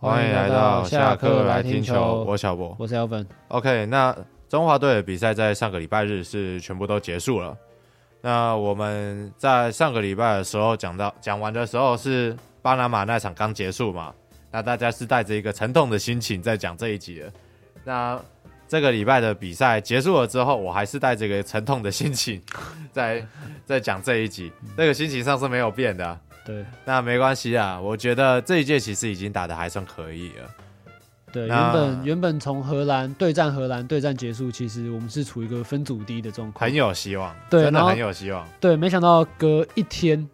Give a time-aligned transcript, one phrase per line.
[0.00, 3.26] 欢迎来到下课来听球，我小博，我是 Alvin。
[3.48, 4.16] OK，那
[4.48, 7.56] 中华队的比赛在上个礼拜日是全部都结束了。
[8.20, 14.14] 那我们在上个礼拜的时候讲到讲完的时候是巴拿马那场刚结束嘛？
[14.52, 17.32] 那大家是带着一个沉痛的心情在讲这一集的。
[17.82, 18.20] 那
[18.68, 22.40] 这个礼拜的比赛结束了之后，我还是带着一个沉痛的心情
[22.92, 23.26] 在
[23.66, 26.20] 在讲这一集，那个心情上是没有变的。
[26.48, 30.48] 对，那没关系啊，我觉得这一届其实已经打得还算可以了。
[31.30, 38.48] 对，原本原本从荷兰对战荷兰对战结束，其实我们是处于一个分组第一的状况，很有希望，对，真的很有希望。
[38.58, 40.26] 对，没想到隔一天。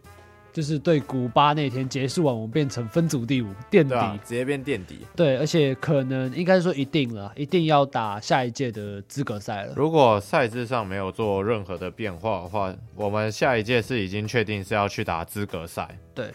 [0.55, 5.01] 就是对古巴那天结束完，我们变成分组第五垫底，啊，直接变垫底。
[5.17, 9.75] 对，而且可能应该说一定了，一定要打下一届的资格赛了。
[9.75, 15.89] 如果赛制上没有做任何的变化的话，我们下一届是已经确定是要去打资格赛。
[16.15, 16.31] 对，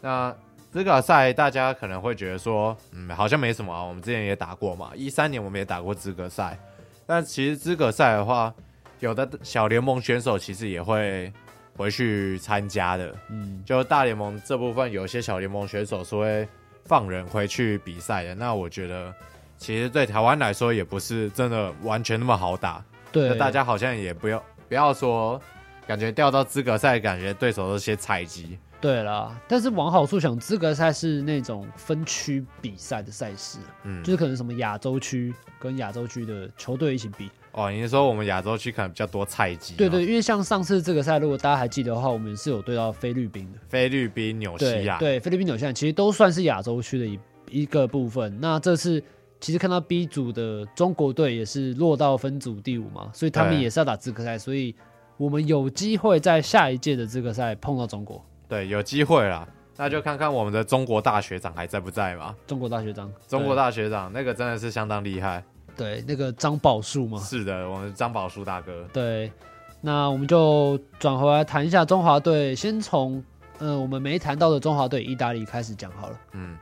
[0.00, 0.34] 那
[0.72, 6.58] 资格赛大家可能会觉得说，嗯，好像没什么啊，我们之前也打过嘛，一三年我们也打过资格赛。
[7.06, 8.52] 但其实资格赛的话，
[8.98, 11.32] 有的小联盟选手其实也会。
[11.76, 16.48] 回去参加的，嗯，就大联盟这部分，有些小联盟选手是会
[16.84, 18.34] 放人回去比赛的。
[18.34, 19.14] 那我觉得，
[19.56, 22.84] 其实对台湾来说，也不是真的完全那么好打。
[23.12, 25.40] 对，大家好像也不要不要说，
[25.86, 28.58] 感觉掉到资格赛，感觉对手都是些菜鸡。
[28.80, 37.30] 对啦，但是往好处想，资格赛是那种分区比赛的赛事，嗯，就是可能什么亚洲区跟亚洲区的球队一起比。
[37.52, 39.74] 哦，你是说我们亚洲区可能比较多菜鸡？
[39.74, 43.58] 对对，因为像上次这个赛，如果大家还记得的话，我们是有对到菲律宾的。
[43.68, 47.18] 菲律宾、纽西亚，对，菲律宾、纽西亚其实都算是亚洲区的一
[47.50, 48.38] 一个部分。
[48.40, 49.02] 那这次
[49.40, 54.72] 其实看到 B 组的中国队也是落到分组第五嘛，所以他们也是要打资格赛，所以
[55.16, 58.24] 我们有机会在下一届的资格赛碰到中国。
[58.48, 62.34] 对，有机会啦，那就看看我们的中国大学长还在不在吧。
[62.46, 65.42] 中国大学长，中国大学长那个真的是相当厉害。
[65.80, 67.18] 对，那个张宝树嘛。
[67.20, 68.86] 是的，我们张宝树大哥。
[68.92, 69.32] 对，
[69.80, 73.16] 那我们就转回来谈一下中华队，先从
[73.60, 76.20] 嗯、呃、我们没谈到的中华队意大利开始讲好了。
[76.32, 76.54] 嗯，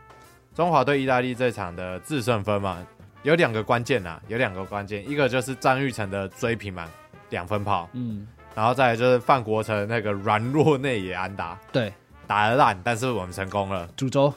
[0.55, 2.79] 中华队意大利这场的制胜分嘛，
[3.25, 6.89] 有两个关键呐，有两个关键，一个就是张玉成的追平嘛
[7.31, 7.89] 两分炮。
[7.95, 8.25] 嗯。
[8.55, 11.93] 然后再来就是范国成那个软弱内野安打，对，
[12.29, 13.89] 打得烂，但是我们成功了。
[13.97, 14.33] 主轴，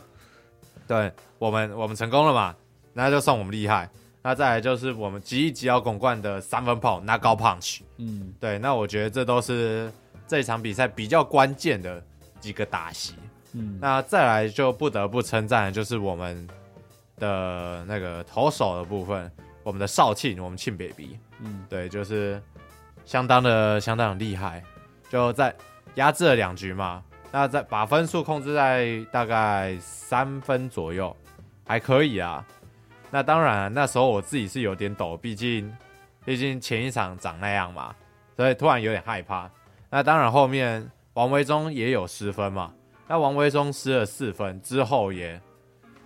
[0.88, 2.56] 对我们我们成功了嘛？
[2.94, 3.88] 那就算我们厉害。
[4.22, 9.92] 那再来就是我们极力吉捞巩冠的三分炮拿高 punch，嗯，对，那我觉得这都是
[10.28, 12.04] 这一场比赛比较关键的
[12.40, 13.16] 几个打席。
[13.54, 16.48] 嗯，那再来就不得不称赞的就是我们
[17.18, 19.32] 的那个投手的部分，
[19.64, 22.42] 我们的少庆，我们庆 baby，嗯，对，就是。
[23.04, 24.64] 相当的相当的厉害，
[25.10, 25.54] 就在
[25.96, 31.14] 压制了两局嘛，那在把分数控制在大概三分左右，
[31.66, 32.46] 还可以啊。
[33.12, 35.72] 那当然那时候我自己是有点抖，毕竟
[36.26, 37.94] 毕竟前一场长那样嘛，
[38.38, 39.52] 所以突然有点害怕。
[39.90, 42.74] 那当然后面王维中也有失分嘛，
[43.08, 45.40] 那王维中失了四分之后也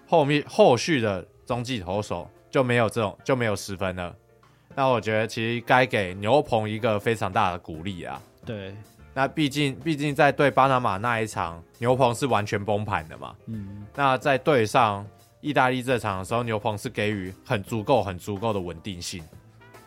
[0.07, 4.15] 后面后续的中继投手就没有这种就没有失分了。
[4.73, 8.19] 那我觉得其实该给牛棚一个非常大的鼓励啊。
[8.43, 8.75] 对，
[9.13, 13.35] 那毕竟毕竟在对巴拿马那一场，牛棚是完全崩盘的嘛。
[13.45, 13.85] 嗯。
[13.95, 15.05] 那在对上
[15.45, 19.23] 意大利这场的时候，牛棚是给予很足够、很足够的稳定性，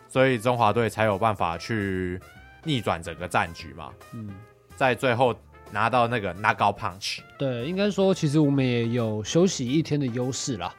[0.08, 2.20] 所以中华队才有办法去
[2.62, 3.90] 逆转整个战局嘛。
[4.12, 4.30] 嗯。
[4.76, 5.34] 在最后
[5.72, 7.18] 拿到那个 knockout punch。
[7.36, 10.72] 对，应该说其实我们也有休息一天的优势啦。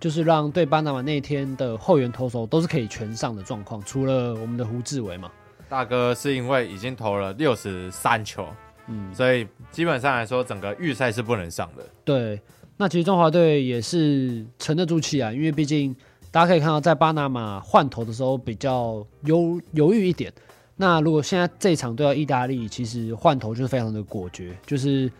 [0.00, 5.30] 就是让对巴拿马那天的后援投手都是可以全上的状况，除了我们的胡志伟嘛，
[5.66, 8.46] 大哥是因为已经投了六十三球，
[8.88, 11.86] 嗯，所以基本上来说，整个预赛是不能上的。
[12.04, 12.38] 对，
[12.76, 15.94] 那其实中华队也是沉得住气啊，因为毕竟
[16.30, 20.32] 大家可以看到，在巴拿马换头的时候比较犹犹豫一点。
[20.76, 25.10] 那如果现在这场对到意大利，其实换头就是非常的果决，就是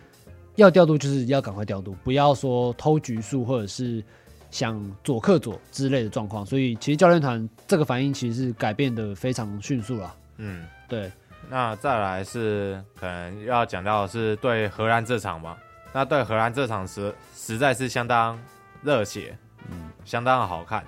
[0.55, 4.03] 要调度就是要赶快调度，不要说偷局数或者是。
[4.51, 10.15] 想左克左之类的状况，所以其实教练团这个反应其实是改变的非常迅速了。
[10.37, 11.11] 嗯，对。
[11.49, 15.57] 那再来是可能要讲到的是对荷兰这场嘛，
[15.95, 18.37] 那对荷兰这场实实在是相当
[18.83, 19.33] 热血，
[19.71, 20.83] 嗯，相当好看。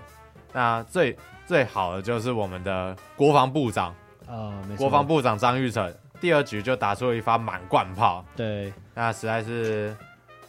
[0.52, 3.96] 那最最好的就是我们的国防部长
[4.28, 9.96] 啊，国防部长张玉成第二局就打出了一发满贯炮，对，那实在是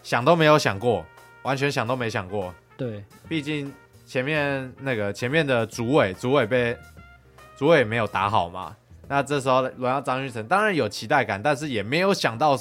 [0.03, 1.07] 想都没有想过，
[1.43, 2.53] 完全想都没想过。
[2.77, 3.73] 对，毕竟
[4.05, 6.77] 前面那个前面的主委，主委被
[7.57, 8.75] 主委没有打好嘛。
[9.07, 12.59] 那这时候轮到张玉成，当然有期待感，但是也没有想到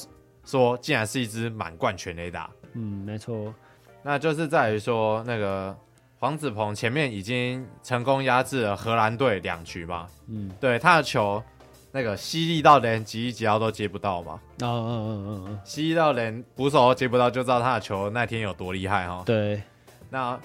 [0.48, 2.50] 说竟然是一支满贯全垒打。
[2.74, 3.54] 嗯，没错。
[4.02, 5.76] 那就是在于说那个
[6.18, 11.44] 黄子鹏前面已经成功压制了荷兰队两局嘛，嗯，对，他的球
[11.92, 19.24] 那个犀利到连吉吉奥都接不到嘛，嗯嗯嗯嗯嗯，犀利到连捕手都接不到，就知道他的球那天有多厉害哈。
[19.26, 19.62] 对，
[20.10, 20.40] 那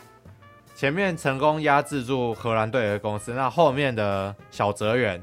[0.75, 5.22] 前面成功压制住荷兰队的公司，那后面的小泽远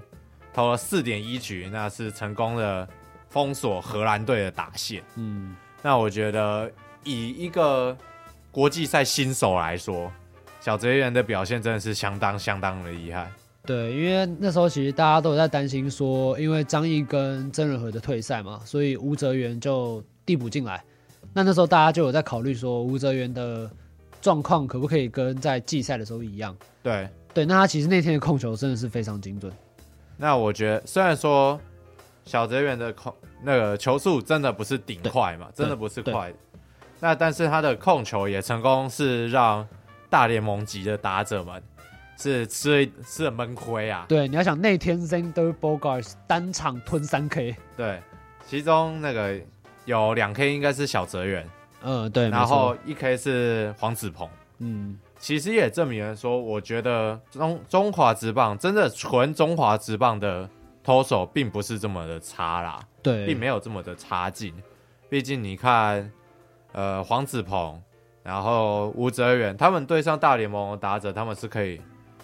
[0.54, 2.88] 投了四点一局，那是成功的
[3.30, 5.04] 封锁荷兰队的打线。
[5.16, 6.70] 嗯，那我觉得
[7.04, 7.96] 以一个
[8.52, 10.12] 国际赛新手来说，
[10.60, 13.32] 小泽圆的表现真的是相当相当的厉害。
[13.66, 20.84] 对，因为那时候其实大家都有在担心说，因为张毅跟曾仁和的退赛嘛，所以吴泽源就递补进来。
[21.34, 23.70] 那那时候大家就有在考虑说，吴泽源的
[24.22, 26.56] 状况可不可以跟在季赛的时候一样？
[26.82, 29.54] 对对，那他其实那天的控球真的是非常精准。
[30.18, 31.60] 那我觉得，虽然说
[32.30, 33.12] 小泽远的控
[33.42, 36.36] 那个球速真的不是顶快嘛，真的不是快的，
[37.00, 39.68] 那但是他的控球也成功是让
[40.12, 41.60] 大联盟级的打者们
[42.20, 44.06] 是吃了吃了闷亏啊。
[44.08, 48.00] 对，你要想那天 Zander Bogaerts 单场吞三 K，对，
[48.46, 49.36] 其中那个
[49.86, 51.50] 有两 K 应该是小泽圆，
[51.82, 54.30] 嗯，对，然后一 K 是黄子鹏，
[54.60, 55.00] 嗯。
[55.22, 60.50] 其实也证明了说，我觉得中中华职棒真的纯中华职棒的
[60.84, 64.54] 投手并不是这么的差啦，对，并没有这么的差劲。
[65.10, 66.12] 毕竟你看，
[66.72, 67.82] 呃，黄子鹏，
[68.24, 71.82] 然后吴哲源，他们对上大联盟的打者，他们是可以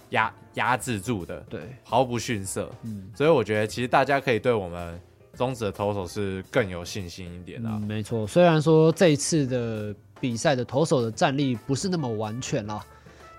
[0.09, 2.69] 压压制住的，对，毫不逊色。
[2.83, 4.99] 嗯，所以我觉得其实大家可以对我们
[5.33, 7.69] 中职的投手是更有信心一点的。
[7.69, 9.95] 嗯，没错，虽然说这一次的。
[10.17, 12.83] 比赛的投手的战力不是那么完全啦，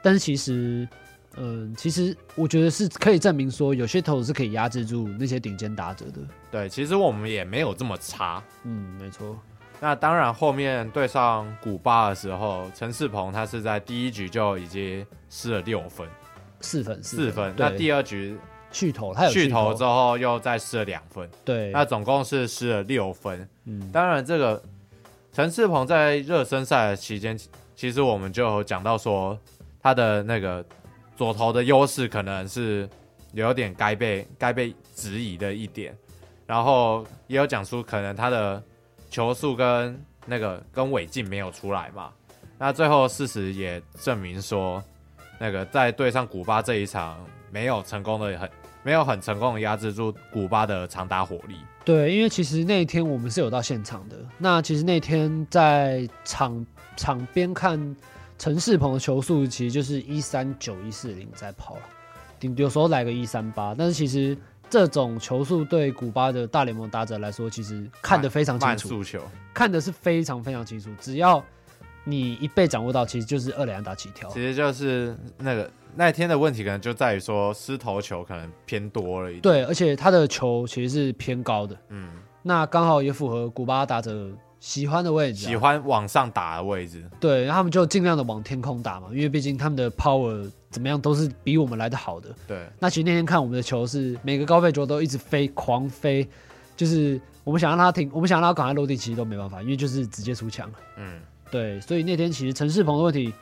[0.03, 0.87] 但是其实，
[1.37, 6.21] 嗯，其实我觉得是可以证明说，有些投手是可以压制住那些顶尖打者的。
[6.50, 8.43] 对，其实我们也没有这么差。
[8.65, 9.38] 嗯，没错。
[9.81, 16.09] 那当然，后面对上古巴的时候，陈世鹏他是在第一局就已经失了六分，
[16.61, 17.55] 四分，四分。
[17.56, 18.37] 那第二局
[18.73, 21.29] 续投，他有续投之后又再失了两分。
[21.44, 23.49] 对，那总共是失了六分。
[23.65, 24.62] 嗯，当然这个。
[25.33, 27.38] 陈世鹏在热身赛的期间，
[27.75, 29.38] 其实我们就有讲到说，
[29.83, 30.65] 他的那个
[31.17, 32.89] 左投的优势可能是
[33.33, 35.97] 有点该被该被质疑的一点，
[36.47, 38.63] 然后也有讲出可能他的
[39.11, 42.11] 球速跟那个跟尾劲没有出来嘛。
[42.59, 44.83] 那最后事实也证明说，
[45.41, 47.19] 那个在对上古巴这一场
[47.51, 48.49] 没有成功的很。
[48.83, 51.57] 没有很成功的压制住古巴的长打火力。
[51.85, 54.17] 对，因为其实那一天我们是有到现场的。
[54.39, 56.65] 那其实那天在场
[56.97, 57.97] 场边看
[58.38, 61.83] 陈世鹏的球速，其实就是一三九一四零在跑了，
[62.38, 63.75] 顶有时候来个一三八。
[63.75, 64.37] 但是其实
[64.69, 69.21] 这种球速对古巴的大联盟打者来说，其实看得非常清楚，球
[69.55, 70.91] 看的是非常非常清楚。
[71.00, 71.43] 只要
[72.05, 74.29] 你一被掌握到，其实就是二垒安打起跳。
[74.31, 75.71] 其实就是那个。
[75.99, 82.11] 那一天的问题可能就在于说失投球可能偏多了一点，对，而且他的球其实是偏高的，嗯，
[82.43, 84.29] 那刚好也符合古巴打者
[84.67, 92.67] 喜欢的位置，喜欢往上打的位置，对，然后他们就尽量的往天空打嘛，因为毕竟他们的 power 怎么样都是比我们来的好的，对。
[92.81, 96.29] 那其实那天看我们的球是每个高飞球都一直飞，狂飞，
[96.77, 101.81] 就是我们想让他停，我们想让他赶快落地，其实都没办法，因为就是直接出墙，嗯，对。
[101.81, 103.33] 所以那天其实陈世鹏的问题，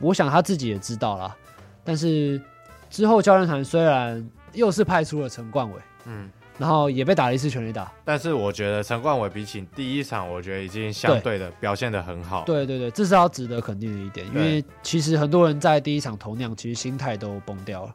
[0.00, 1.36] 我想他自己也知道啦。
[1.84, 2.42] 但是
[2.90, 6.28] 之后教练团虽然又是派出了陈冠伟，嗯，
[6.60, 12.44] 然后也被打了一次全垒打，但是我觉得陈冠伟比起第一场，我觉得已经相对的表现的很好。
[12.44, 17.94] 对对对，这是要值得肯定的一点，因为其实很多人在第一场投那样，其实心态都崩掉了。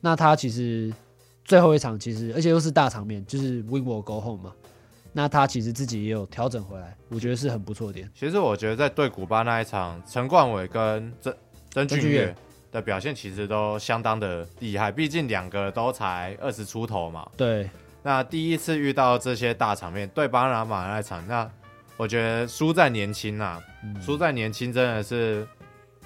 [0.00, 0.94] 那他其实
[1.44, 4.52] 最后一场其实，而且又是大场面，就是 win or go home 嘛。
[5.12, 8.08] 那他其实自己也有调整回来，我觉得是很不错的点。
[8.14, 11.34] 其实我觉得在对古巴那一场，陈冠伟跟曾
[11.70, 12.32] 曾俊岳
[12.70, 17.28] 的表现其实都相当的厉害，毕竟两个都才二十出头嘛。
[17.36, 17.68] 对，
[18.06, 21.50] 那第一次遇到这些大场面，对巴拿马那场，那
[21.96, 23.58] 我觉得输在年轻啊，
[23.98, 25.46] 输、嗯、在年轻真的是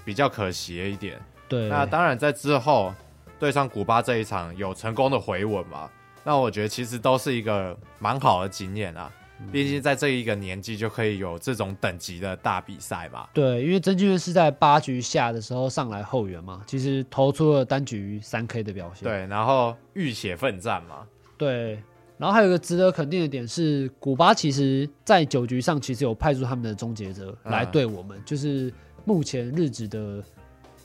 [0.05, 1.21] 比较可惜一点。
[1.49, 2.95] 对，那当然在之后
[3.37, 5.91] 对上古巴这一场有成功的回稳嘛，
[6.23, 9.11] 那我觉得其实都是一个蛮好的经验啊。
[9.53, 13.29] 毕竟在这一个年纪就可以有这种等级的大比赛嘛。
[13.33, 19.03] 对，因为曾峻岳是在八局下的时候上来后援嘛，其实投出了单局三 K 的表现。
[19.03, 21.07] 对，然后浴血奋战嘛。
[21.39, 21.83] 对，
[22.19, 28.71] 然后还有一个值得肯定的点是，古巴其实在九局上其实有派出他们的终结者来对我们，嗯、就是
[29.05, 30.23] 目前日职的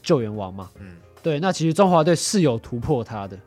[0.02, 0.70] 救援王嘛。
[0.80, 3.38] 嗯，对，那其实中华队是有突破他的。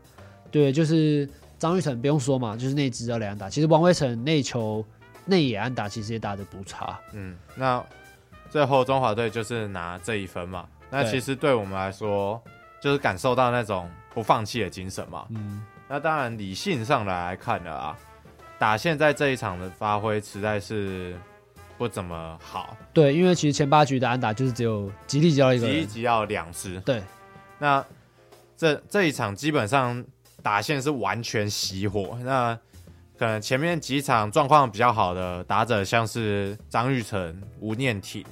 [0.50, 1.26] 对，就是
[1.58, 3.48] 张玉成不用说嘛，就是那支要两打。
[3.48, 4.84] 其实王威成那球。
[5.28, 7.84] 内野安打其实也打的不差，嗯，那
[8.48, 10.68] 最后中华队就是拿这一分嘛。
[10.88, 12.40] 那其实对我们来说，
[12.80, 15.26] 就是感受到那种不放弃的精神嘛。
[15.30, 17.96] 嗯，那当然理性上来看的啊，
[18.58, 21.14] 打线在这一场的发挥实在是
[21.78, 22.76] 不怎么好。
[22.92, 26.80] 对，因为其实前八局的安打就是只有吉力击到一个，吉力击到两支。
[26.80, 27.02] 对，
[27.58, 27.84] 那
[28.56, 30.04] 这这一场基本上
[30.42, 32.18] 打线是完全熄火。
[32.22, 32.58] 那
[33.16, 38.24] 可能前面几场状况比较好的打者，像是张玉成、吴念挺，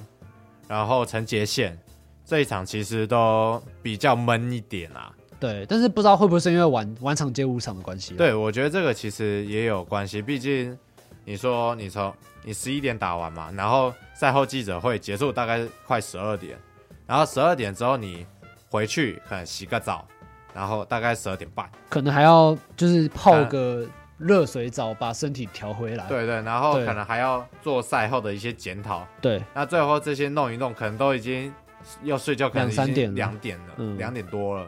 [0.67, 1.79] 然后陈杰宪，
[2.25, 5.11] 这一场其实都比较闷一点啊。
[5.39, 8.13] 对，但是不知道会不会是因为晚晚场接五场的关系？
[8.15, 10.21] 对，我觉得这个其实也有关系。
[10.21, 10.77] 毕竟
[11.23, 12.13] 你说你从
[12.43, 16.57] 你十一点打完嘛，然后赛后记者会结束大概快十二点，
[17.05, 18.25] 然后十二点之后你
[18.69, 20.07] 回去可能洗个澡，
[20.53, 23.85] 然后大概十二点半，可能还要就是泡个。
[24.17, 31.53] 热水澡把身体调回来，对对，然后可能还要做赛后的一些检讨，对，那最后这些弄一弄，可能都已经
[32.01, 34.65] 要睡觉，可能已经两点了，两点多了。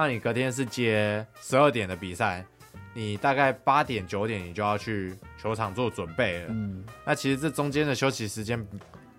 [0.00, 2.44] 那你隔天是接十二点的比赛，
[2.94, 5.12] 你大概八点九点你就要去
[5.42, 6.46] 球场做准备了。
[6.50, 8.64] 嗯，那其实这中间的休息时间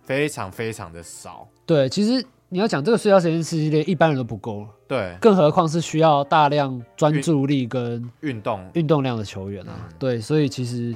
[0.06, 1.46] 非常非常的少。
[1.66, 2.26] 对，其实。
[2.52, 4.68] 你要讲这个睡觉时间，其实连一般人都不够。
[4.88, 9.76] 对，更何况是需要大量专注力跟运动运动量的球员啊。
[9.88, 10.96] 嗯、对，所以其实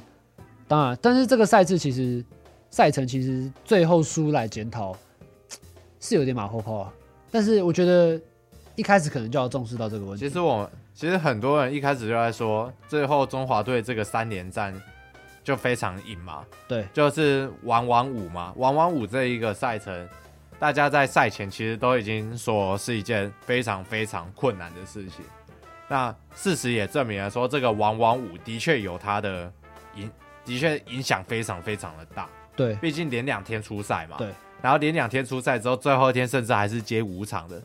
[0.67, 2.25] 当然，但是这个赛制其实
[2.71, 4.97] 赛程其实最后输来检讨
[5.99, 6.93] 是有点马后炮啊。
[7.29, 8.19] 但是我觉得
[8.75, 10.27] 一开始可能就要重视到这个问题。
[10.27, 14.73] 其实我其实很多人一开始就在说，最后中华队这个三连战
[15.43, 16.43] 就非常硬嘛。
[16.67, 20.07] 对，就是玩玩五嘛，玩玩五这一个赛程。
[20.59, 25.25] 大家在赛前其实都已经说是一件非常非常困难的事情，
[25.89, 29.51] 那事实也证明了说这个玩玩五的确有它的
[29.95, 30.09] 影，
[30.45, 32.29] 的确影响非常非常的大。
[32.55, 34.15] 对，毕竟连两天出赛嘛。
[34.17, 34.29] 对。
[34.61, 37.61] 然后连两天出赛之后，最后一天甚至还是接五场的，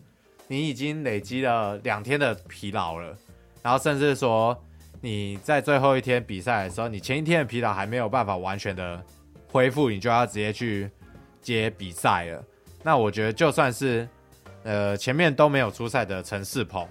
[0.48, 3.16] 你已经累积了两天的疲劳了。
[3.62, 4.56] 然后甚至说
[5.00, 9.00] 你在最后一天比赛的时候，你前一天的疲劳还没有办法完全的
[9.50, 10.90] 恢复，你就要直接去
[11.40, 12.44] 接比赛了。
[12.82, 14.08] 那我觉得，就算是，
[14.62, 16.88] 呃，前面都没有出赛的陈世鹏，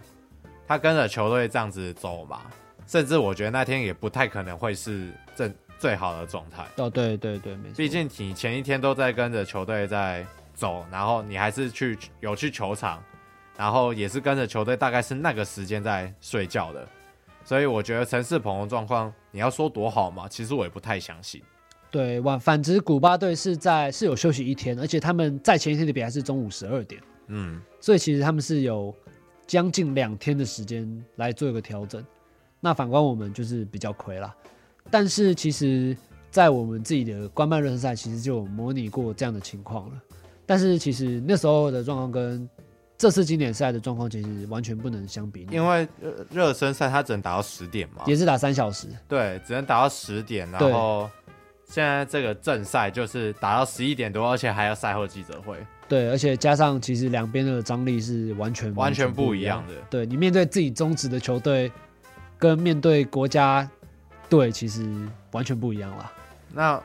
[0.67, 2.41] 他跟着球队这样子走嘛，
[2.85, 6.65] 甚至我觉得那天也不太可能会是正最好的状态。
[6.75, 7.75] 哦，对对对，没错。
[7.77, 13.01] 毕竟你前一天都在跟着球队在走，然后你还是去有去球场，
[13.57, 16.87] 然后也是跟着球队，大概是那个时间在睡觉的，
[17.43, 21.41] 所以我觉得陈世鹏的状况，你要说多好嘛，其实我也不太相信。
[21.89, 28.93] 对，反反之，古巴队是在是有休息一天，而且他们在前一天的比赛是中午十二点，嗯，所以其实他们是有
[29.47, 32.05] 将近两天的时间来做一个调整。
[32.59, 34.35] 那反观我们就是比较亏啦，
[34.91, 35.95] 但是其实，
[36.29, 40.01] 在我们自己的官办热身赛，其实就有模拟过这样的情况了。
[40.45, 42.49] 但是其实那时候的状况跟
[42.97, 45.87] 这次经典赛的状况其实完全不能相比，因为
[46.31, 51.09] 热身赛它只能打到十点嘛，也是打三小时，对，只能打到十点，然后。
[51.69, 55.57] 现在这个正赛就是打到十一点多，而且还要赛后记者会。
[55.85, 59.73] 对，而且加上其实两边的张力是完全完全不一样的。
[59.89, 61.69] 对，你面对自己中职的球队，
[62.39, 63.69] 跟面对国家
[64.29, 64.89] 队其实
[65.31, 66.09] 完全不一样啦。
[66.53, 66.81] 那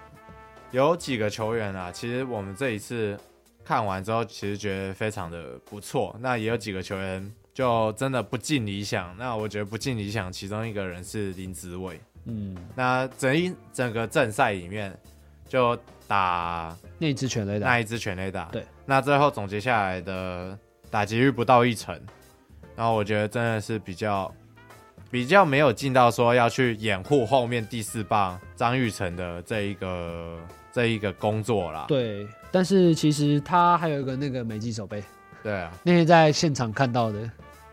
[0.73, 3.17] 有几个球员啊，其实我们这一次
[3.65, 6.17] 看完之后，其实觉得非常的不错。
[6.21, 9.17] 那也有几个球员就真的不尽理想。
[9.17, 12.01] 那我觉得不尽理想，其中一个人是林子伟。
[12.25, 14.97] 嗯，那整一整个正赛里面，
[15.49, 15.77] 就
[16.07, 18.45] 打那一支全垒打，那一支全垒打。
[18.47, 20.57] 对，那最后总结下来的
[20.91, 22.01] 打击率不到一成，
[22.77, 24.33] 然后我觉得真的是比较
[25.11, 30.39] 比较没有尽到说要去掩护后面第四棒张玉成的这一个
[30.73, 31.87] 这一个工作啦。
[31.89, 35.03] 对，但是其实他还有一个那个美技守备。
[35.43, 37.29] 对啊，那天在现场看到的，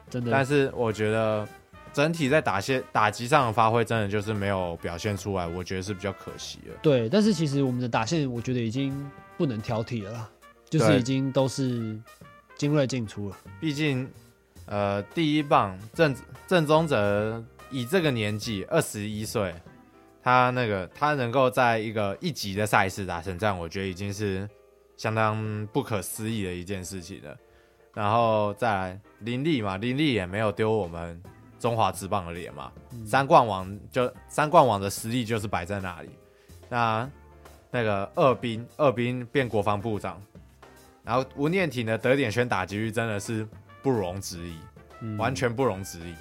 [0.10, 0.32] 真的。
[0.32, 1.48] 但是我觉得。
[1.92, 6.72] 整体在打线打击上的发挥，真的就是没有表现出来，我觉得是比较可惜的。
[6.84, 8.94] 对，但是其实我们的打线，我觉得已经
[9.40, 10.30] 不能挑剔了啦，
[10.70, 12.00] 就是已经都是
[12.56, 13.38] 精锐进出了。
[13.60, 14.08] 毕竟，
[14.68, 19.52] 呃，第一棒郑郑宗哲以这个年纪二十一岁，
[20.22, 24.48] 他那个他能够在一个一级的赛事打成这样，我觉得已经是
[25.00, 27.36] 相当不可思议的一件事情了。
[27.96, 31.20] 然后再来林立嘛，林立也没有丢我们。
[31.60, 36.10] 中华职棒的脸嘛，嗯、三冠王就三冠王的实力就是摆在那里。
[36.70, 37.10] 那
[37.70, 40.22] 那个二兵二兵变国防部长，
[41.04, 43.46] 然后吴念挺的得点圈打击率真的是
[43.84, 44.58] 不容置疑，
[45.02, 46.16] 嗯、完全不容置疑。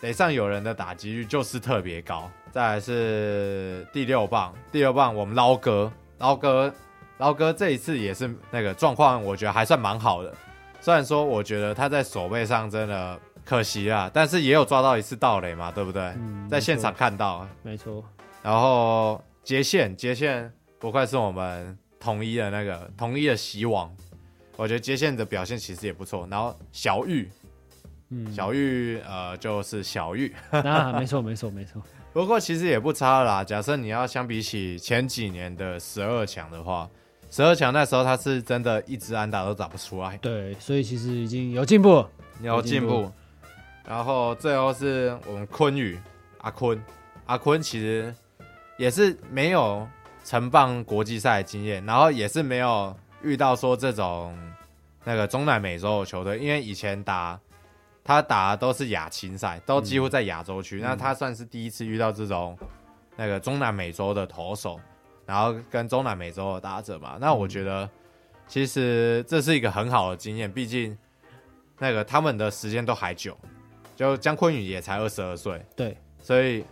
[0.00, 2.28] 垒上有人的打击率就是特别高。
[2.50, 6.74] 再来是第六棒，第六棒我们捞哥捞哥
[7.18, 10.34] 捞哥这一次也是那个状况，我觉得还算蛮好的。
[10.80, 16.02] 虽然说我觉得他在守备上真的可惜啊，但是也有抓到一次盗垒嘛，对不对？
[16.16, 18.04] 嗯、在现场看到，没错。
[18.42, 23.90] 然后接线接线不愧是我们统一的那个统一的希望，
[24.56, 26.26] 我觉得接线的表现其实也不错。
[26.30, 27.30] 然后小玉，
[28.10, 31.80] 嗯，小玉呃就是小玉，啊，没错没错没错。
[32.12, 33.42] 不过其实也不差啦。
[33.42, 36.90] 假设你要相比起前几年的十二强的话。
[37.34, 42.06] 十二强那时候他是真的一直安打都打不出来，对，所以其实已经有进步，
[42.40, 43.10] 有进步。
[43.84, 45.98] 然后最后是我们坤宇
[46.42, 46.80] 阿坤，
[47.26, 48.14] 阿坤其实
[48.78, 49.84] 也是没有
[50.24, 54.32] 承办国际赛经验，然后也是没有遇到说这种
[55.02, 57.36] 那个中南美洲的球队，因为以前打
[58.04, 62.56] 他打的都是亚青赛，都几乎在亚洲区，嗯，那他算是第一次遇到这种
[63.16, 64.78] 那个中南美洲的投手。
[65.26, 67.88] 然后跟中南美洲的打者嘛，那我觉得
[68.46, 70.96] 其实这是一个很好的经验，毕竟
[71.78, 73.36] 那个他们的时间都还久，
[73.96, 76.64] 就江坤宇也才二十二岁，对，所以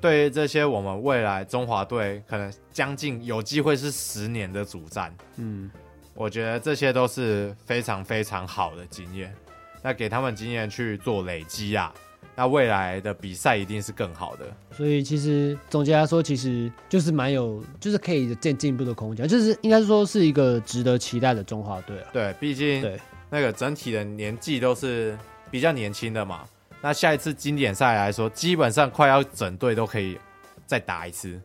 [0.00, 5.70] 对于这些我们未来中华队可能将近有机会是十年的主战，嗯，
[6.14, 9.32] 我觉得这些都是非常非常好的经验，
[9.80, 11.94] 那给他们经验去做累积啊。
[12.34, 22.06] 那未来的比赛一定是更好的，所以其实总结来说，其实就是蛮有，就是可以进进步的空间，就是应该说是一个值得期待的中华队了。
[22.12, 22.98] 对，毕竟对
[23.28, 25.16] 那个整体的年纪都是
[25.50, 26.44] 比较年轻的嘛。
[26.80, 30.18] 那下一次经典赛来说，基本上快要整队都可以
[30.66, 31.38] 再打一次，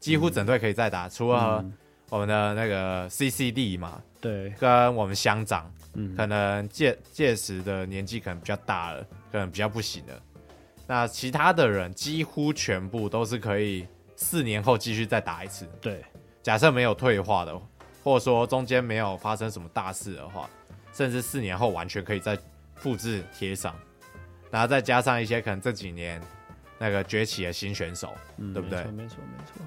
[0.00, 1.64] 几乎整队可以再打，嗯、除了
[2.08, 5.70] 我们的那个 CCD 嘛，对，跟我们乡长。
[5.94, 10.20] 嗯，可能届届时的年纪可能比较大了，可能比较不行了。
[10.86, 13.86] 那其他的人几乎全部都是可以
[14.16, 15.66] 四年后继续再打一次。
[15.80, 16.04] 对，
[16.42, 17.58] 假设没有退化的，
[18.02, 20.48] 或者说中间没有发生什么大事的话，
[20.92, 22.38] 甚至四年后完全可以再
[22.74, 23.74] 复制贴上，
[24.50, 26.20] 然后再加上一些可能这几年
[26.78, 28.84] 那个崛起的新选手，嗯，对不对？
[28.84, 29.66] 没错，没错，没错。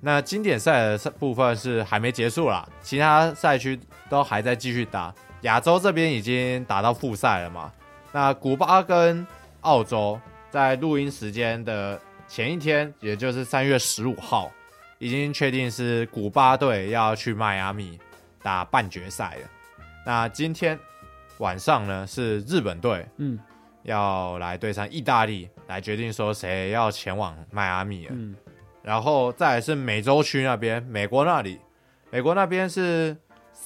[0.00, 5.14] 那经典赛的部分是还没结束啦，其他赛区都还在继续打。
[5.42, 7.72] 亚洲这边已经打到复赛了嘛？
[8.12, 9.26] 那古巴跟
[9.62, 11.98] 澳洲在录音时间的
[12.28, 14.50] 前一天，也就是三月十五号，
[14.98, 17.98] 已经确定是古巴队要去迈阿密
[18.42, 19.48] 打半决赛了。
[20.04, 20.78] 那今天
[21.38, 23.38] 晚上呢，是日本队，嗯，
[23.84, 28.12] 要来对上意大利，来决定说谁要前往迈阿密了。
[28.14, 28.36] 嗯，
[28.82, 31.58] 然后再来是美洲区那边，美国那里，
[32.10, 33.16] 美国那边是。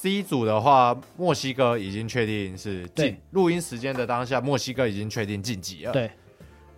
[0.05, 3.17] C 组的话，墨西哥已经确定是进。
[3.31, 5.91] 录音时间的当下，墨西哥已经确定晋级了。
[5.91, 6.11] 对。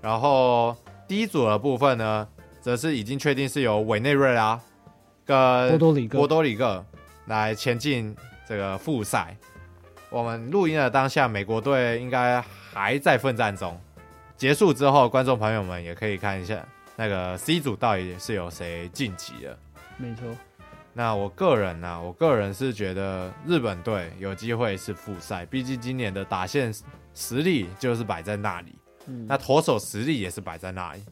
[0.02, 0.74] 然后
[1.10, 2.26] D 组的部分呢，
[2.62, 4.58] 则是已经确定是由委内瑞拉
[5.26, 6.86] 跟波多黎各波多黎各
[7.26, 8.16] 来前进
[8.48, 9.36] 这个复赛。
[10.10, 13.78] 我们录音的当下，美国队应该还在奋战中。
[14.38, 19.60] 结束之后，观众朋友们也可以看一下那个 C 组到底是有谁晋级了。
[19.98, 20.24] 没错。
[20.98, 26.74] 那我个人呢、啊，我个人是觉得日本队有机会是复赛，毕竟今年的打线
[27.14, 28.74] 实力就是摆在那里，
[29.06, 31.04] 嗯、那投手实力也是摆在那里，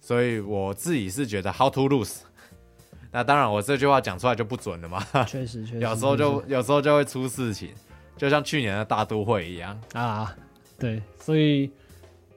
[0.00, 2.18] 所以我自己是觉得 how to lose。
[3.10, 7.70] 那当然，我这句话讲出来就不准了嘛，确实，确实， 有时候就有时候就会出事情，
[8.16, 10.32] 就像去年的大都会一样啊。
[10.78, 11.68] 对，所以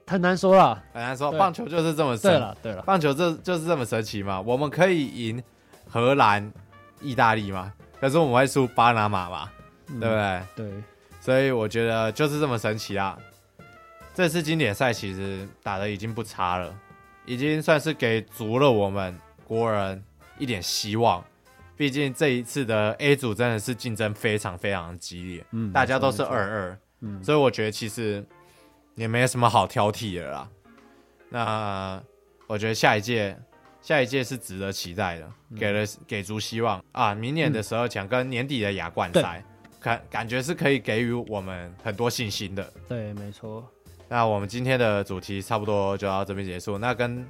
[0.08, 5.44] 很难说了，很难说，棒球就是这么神，对了，对了，棒球这就是这么神奇嘛，我们可以赢
[5.88, 6.52] 荷兰。
[7.04, 9.52] 意大利嘛，可是我们会输巴拿马嘛，
[9.88, 10.42] 嗯、对不对？
[10.56, 10.84] 对，
[11.20, 13.18] 所以我觉得就是这么神奇啊！
[14.16, 16.74] 这次经典赛其实打的已经不差了，
[17.26, 20.04] 已经算是给足了我们国人
[20.38, 21.24] 一点希望。
[21.76, 28.26] 毕竟这一次的 A 组真的是竞争非常非常激烈，嗯，大家都是二二，嗯，所以我觉得其实
[28.96, 30.50] 也没什么好挑剔的啦。
[31.30, 32.02] 那
[32.48, 33.38] 我觉得下一届。
[33.84, 37.14] 下一届是值得期待的，给了给足希望啊！
[37.14, 39.44] 明年的十二强跟年底的亚冠赛，
[39.78, 42.66] 感感觉是可以给予我们很多信心的。
[42.88, 43.70] 对，没错。
[44.08, 46.78] 那我们今天的主题差不多就到这边结束。
[46.78, 47.28] 那跟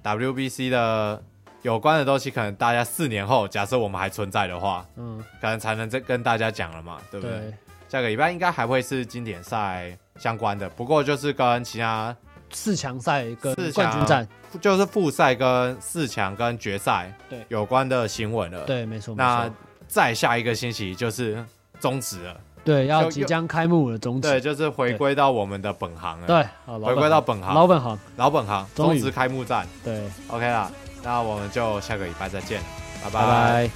[0.00, 1.20] WBC 的
[1.62, 7.36] 有关的东西，可能大家四年后，假设我们还存在的话，嗯，可能才能再跟大家讲了嘛，对不对？
[7.36, 7.54] 对。
[7.88, 12.16] 下个礼拜应该还会是经典赛相关的，不过就是跟其他。
[12.56, 14.26] 四强赛跟冠军战，
[14.62, 18.64] 就是复赛跟四强跟决赛对有关的新闻了。
[18.64, 19.14] 对，没错。
[19.14, 19.48] 那
[19.86, 21.44] 再下一个星期就是
[21.78, 22.40] 终止了。
[22.64, 24.28] 对，要即将开幕了，终止。
[24.28, 26.26] 对，就是回归到我们的本行了。
[26.26, 26.44] 对，
[26.80, 29.66] 回归到本行，老本行，老本行，终止开幕战。
[29.84, 30.72] 对，OK 啦，
[31.04, 32.62] 那我们就下个礼拜再见，
[33.04, 33.70] 拜拜拜。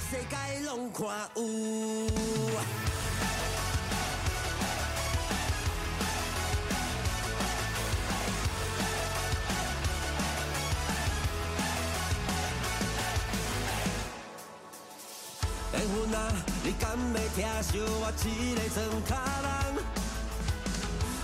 [16.63, 19.09] 你敢要听小我一个装卡
[19.41, 19.49] 人？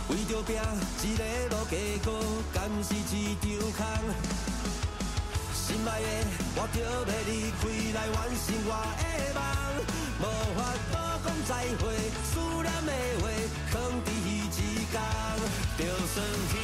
[0.09, 0.55] 为着拼
[1.03, 2.05] 一个无家可，
[2.53, 3.45] 敢是一场
[3.77, 3.79] 空？
[5.53, 6.05] 心爱的，
[6.55, 7.61] 我着要离开
[7.93, 9.03] 来完成我的
[9.35, 9.39] 梦，
[10.21, 10.23] 无
[10.55, 10.59] 法
[10.91, 10.93] 度
[11.23, 11.83] 讲再会，
[12.25, 12.31] 思
[12.63, 12.91] 念的
[13.21, 13.23] 话
[13.71, 14.49] 藏伫彼一
[14.89, 14.95] 天，
[15.77, 16.15] 就算
[16.49, 16.55] 天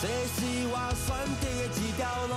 [0.00, 0.74] 这是我
[1.06, 1.06] 选
[1.40, 2.34] 择的一条路。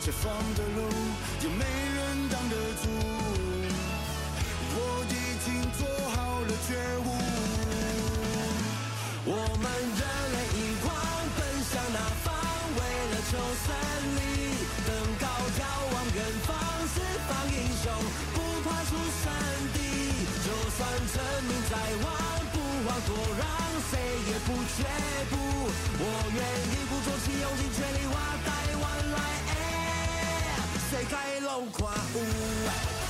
[0.00, 0.78] 前方的路
[1.42, 2.84] 有没人挡得住，
[4.74, 4.76] 我
[5.08, 5.12] 已
[5.44, 5.46] 经
[5.78, 6.70] 做好了觉
[7.02, 7.08] 悟。
[9.24, 9.30] 我
[9.62, 9.64] 们
[9.98, 10.00] 热
[10.34, 10.84] 泪盈眶
[11.36, 12.34] 奔向那方，
[12.74, 12.78] 为
[13.10, 13.66] 了求胜
[14.16, 14.18] 利，
[14.86, 15.60] 登高眺
[15.94, 16.50] 望远方，
[16.92, 16.94] 释
[17.28, 17.86] 放英雄，
[18.34, 18.90] 不怕出
[19.22, 19.24] 山
[19.72, 19.76] 地。
[20.44, 20.80] 就算
[21.12, 21.14] 生
[21.46, 21.72] 命再
[22.04, 22.21] 晚，不遑
[23.14, 23.44] 我让，
[23.90, 23.92] 谁
[24.28, 24.82] 也不却
[25.30, 25.34] 步。
[25.98, 26.40] 我愿
[26.72, 28.48] 意鼓作气，用尽全力，我台
[28.80, 29.16] 湾来。
[30.90, 31.80] 世界拢看
[32.14, 33.01] 有。